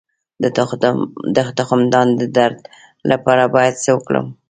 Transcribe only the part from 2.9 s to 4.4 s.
لپاره باید څه وکړم؟